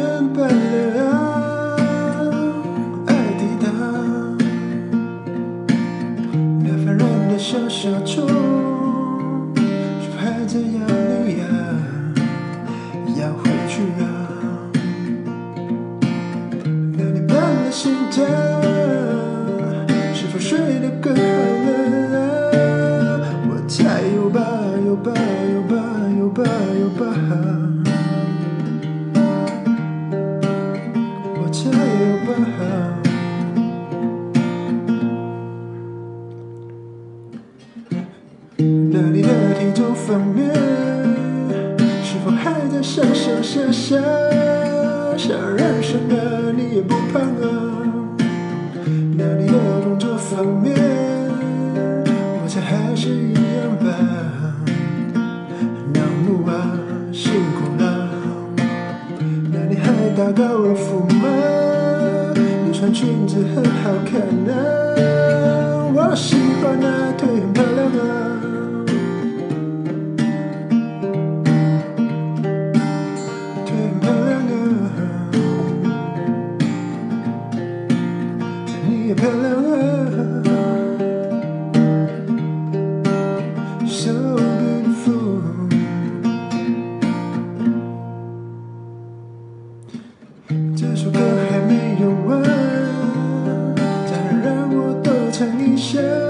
[0.00, 0.98] 天般亮
[3.06, 3.66] 爱抵达
[6.64, 8.26] 两烦人的小小钟
[10.00, 10.78] 市怕只有
[11.26, 11.44] 你呀
[13.18, 14.02] 要回去啊
[16.96, 18.49] 两年半的心跳
[38.92, 39.28] 那里的
[39.58, 40.52] 地都封面，
[42.02, 43.96] 是否还在上上下下？
[45.16, 47.24] 想认识的你也不怕啊。
[49.16, 50.74] 那里的工作方面，
[52.42, 53.39] 我前还是。
[63.82, 66.49] 好可能我是
[95.80, 96.29] 唱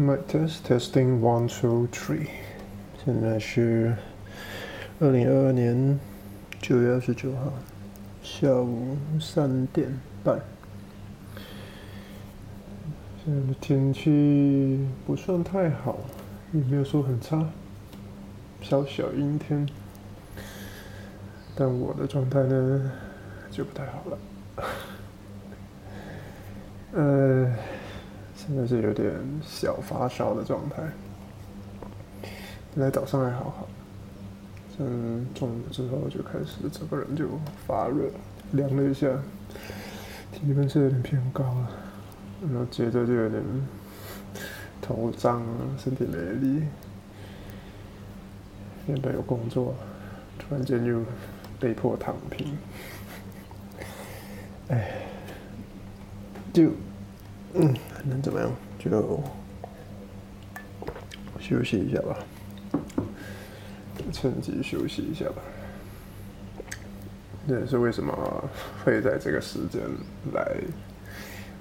[0.00, 2.26] My test testing one two three，
[3.04, 3.94] 现在是
[4.98, 6.00] 二零二二年
[6.58, 7.52] 九月二十九号
[8.22, 10.40] 下午三点半。
[13.22, 15.98] 现在的天气不算太好，
[16.54, 17.46] 也没有说很差，
[18.62, 19.68] 小小阴天。
[21.54, 22.90] 但我的状态呢
[23.50, 24.18] 就不太好了。
[26.92, 27.54] 呃，
[28.46, 30.76] 现在是有点小发烧的状态。
[32.74, 33.68] 本来早上还好好，
[34.78, 37.28] 嗯，中午之后就开始整个人就
[37.66, 38.10] 发热，
[38.52, 39.06] 量了一下，
[40.32, 41.70] 体温是有点偏高了，
[42.50, 43.42] 然后接着就有点
[44.80, 46.62] 头胀啊，身体没力。
[48.86, 49.74] 原本有工作，
[50.38, 51.02] 突然间就
[51.60, 52.56] 被迫躺平，
[54.68, 54.92] 哎，
[56.54, 56.70] 就
[57.52, 57.74] 嗯，
[58.04, 58.50] 能怎么样？
[58.78, 59.22] 就
[61.38, 62.16] 休息一下吧，
[64.12, 65.42] 趁机休息一下吧。
[67.48, 68.50] 这也是为什么
[68.84, 69.80] 会在这个时间
[70.32, 70.56] 来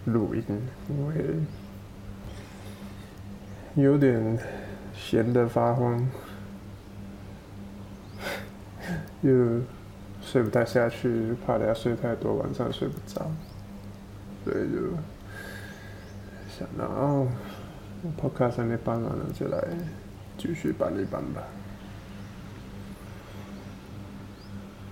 [0.06, 0.44] 录音，
[0.89, 1.36] 因为
[3.75, 4.38] 有点
[4.95, 6.07] 闲得发慌，
[9.21, 9.62] 又
[10.21, 13.31] 睡不太下去，怕等下睡太多，晚上睡不着，
[14.44, 14.94] 所以就
[16.59, 17.25] 想到哦
[18.21, 19.63] ，podcast 还没搬完了，就来
[20.38, 21.41] 继续搬一搬吧。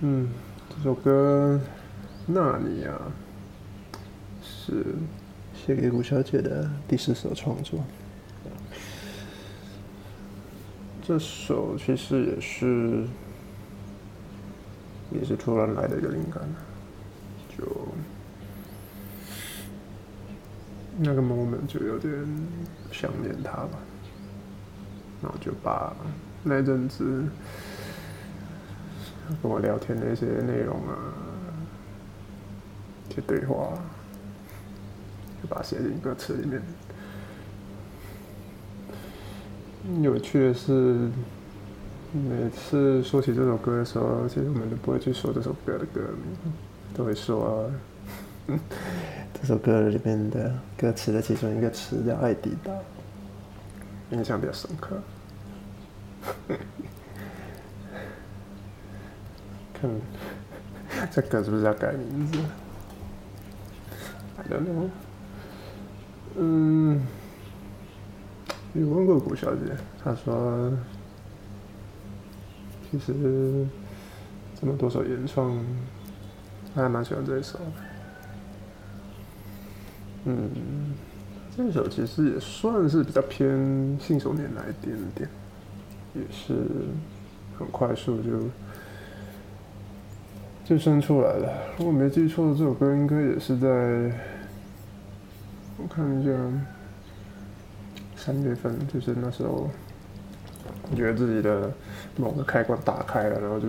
[0.00, 0.30] 嗯，
[0.70, 1.60] 这首歌
[2.32, 2.92] 《纳尼亚》
[4.42, 4.82] 是
[5.54, 7.80] 写给吴小姐的第四首创作。
[11.02, 13.04] 这首其实也是
[15.10, 16.42] 也是突然来的一个灵感，
[17.58, 17.66] 就
[21.00, 22.12] 那个 moment 就有点
[22.90, 23.78] 想念他吧，
[25.22, 25.94] 然后就把
[26.42, 27.24] 那阵子
[29.42, 30.98] 跟我聊天的一些内容啊，
[33.08, 33.72] 一些对话，
[35.40, 36.60] 就把写进歌词里面。
[40.02, 41.08] 有趣的是，
[42.12, 46.52] 每次说起这首歌的时候，其实我们都不会去说这首歌的歌名，
[46.92, 47.70] 都会说
[49.40, 52.72] 这首歌里面的歌词的其中一个词叫“爱迪达”，
[54.10, 55.00] 印象比较深刻。
[59.72, 59.88] 看，
[61.12, 62.38] 这歌是不是要改名字
[64.36, 64.90] ？I don't know。
[66.36, 67.06] 嗯，
[68.74, 70.72] 有问过古小姐，她说，
[72.90, 73.64] 其实
[74.60, 75.64] 这么多首原创，
[76.74, 77.87] 她还蛮喜欢这一首的。
[80.24, 80.50] 嗯，
[81.56, 85.28] 这首其实也算是比较偏信手拈来一点点，
[86.14, 86.54] 也是
[87.58, 88.30] 很快速就。
[90.64, 91.50] 就生出来了。
[91.78, 93.68] 如果没记错，这首歌应该也是在
[95.78, 96.30] 我看一下
[98.14, 99.70] 三月份，就是那时候，
[100.94, 101.72] 觉得自己的
[102.18, 103.68] 某个开关打开了，然后就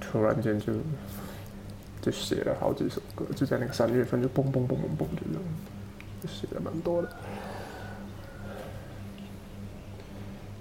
[0.00, 0.74] 突然间就
[2.04, 5.42] 就写了好几首歌，就在那个三月份就嘣嘣嘣嘣嘣就这样，
[6.20, 7.08] 就写的蛮多的。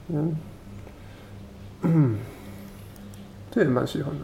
[0.07, 0.37] 嗯。
[3.51, 4.23] 这也蛮喜欢的，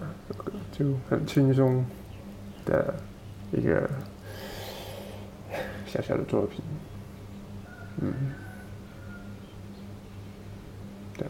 [0.71, 1.86] 就很轻松
[2.66, 2.95] 的
[3.51, 3.88] 一个
[5.86, 6.63] 小小的作品，
[8.01, 8.12] 嗯，
[11.15, 11.27] 对，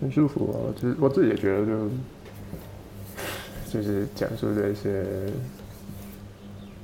[0.00, 0.56] 很舒服啊。
[0.80, 1.90] 就是我自己也觉得，就
[3.74, 5.04] 就是讲述这些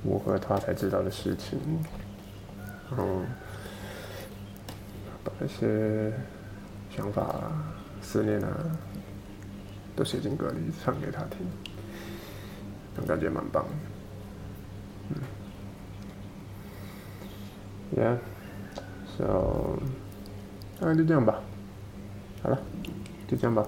[0.02, 1.56] 我和他才知道的事情，
[2.90, 3.22] 然后
[5.22, 6.12] 把一些
[6.90, 7.52] 想法、
[8.02, 8.48] 思念啊。
[9.96, 11.46] 都写进歌里，唱给他听，
[12.96, 13.66] 种感觉蛮棒。
[15.10, 15.16] 嗯
[17.94, 19.78] ，Yeah，so，
[20.78, 21.42] 那就这样吧。
[22.42, 22.58] 好了，
[23.28, 23.66] 就这样吧。